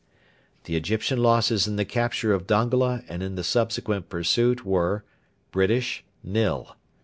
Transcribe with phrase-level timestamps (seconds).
[0.63, 5.03] The Egyptian losses in the capture of Dongola and in the subsequent pursuit were:
[5.51, 6.75] British, nil.